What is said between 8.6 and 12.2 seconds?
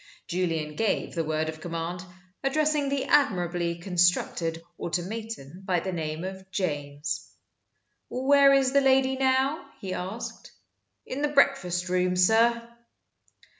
the lady now?" he asked. "In the breakfast room,